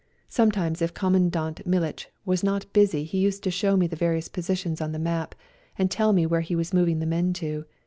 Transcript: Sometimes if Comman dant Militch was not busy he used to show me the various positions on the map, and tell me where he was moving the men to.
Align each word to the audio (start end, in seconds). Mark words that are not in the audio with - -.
Sometimes 0.29 0.81
if 0.81 0.95
Comman 0.95 1.29
dant 1.29 1.63
Militch 1.63 2.09
was 2.25 2.43
not 2.43 2.65
busy 2.73 3.03
he 3.03 3.19
used 3.19 3.43
to 3.43 3.51
show 3.51 3.77
me 3.77 3.85
the 3.85 3.95
various 3.95 4.29
positions 4.29 4.81
on 4.81 4.93
the 4.93 4.97
map, 4.97 5.35
and 5.77 5.91
tell 5.91 6.11
me 6.11 6.25
where 6.25 6.41
he 6.41 6.55
was 6.55 6.73
moving 6.73 6.97
the 6.97 7.05
men 7.05 7.33
to. 7.33 7.65